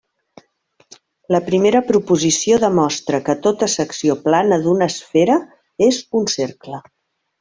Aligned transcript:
La 1.35 1.41
primera 1.49 1.81
proposició 1.89 2.57
demostra 2.63 3.19
que 3.27 3.37
tota 3.43 3.69
secció 3.75 4.17
plana 4.25 4.59
d’una 4.65 4.89
esfera 4.95 5.37
és 5.91 6.01
un 6.23 6.27
cercle. 6.39 6.83